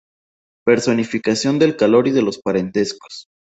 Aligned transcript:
Personificación 0.65 1.59
del 1.59 1.77
calor 1.77 2.07
y 2.07 2.11
de 2.11 2.23
los 2.23 2.39
parentescos. 2.39 3.27